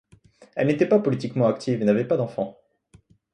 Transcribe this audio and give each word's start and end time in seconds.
Elle 0.55 0.65
n'était 0.65 0.87
pas 0.87 0.97
politiquement 0.99 1.45
active 1.47 1.79
et 1.79 1.85
n'avait 1.85 2.07
pas 2.07 2.17
d'enfants. 2.17 2.57